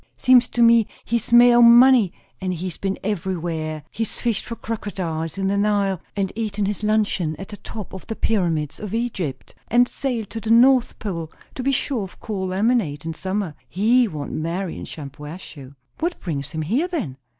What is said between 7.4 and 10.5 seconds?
the top of the Pyramids of Egypt, and sailed to the